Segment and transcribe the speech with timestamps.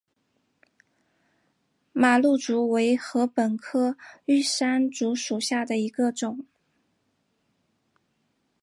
[1.93, 6.43] 马鹿竹为禾本科玉山竹属下的一个种。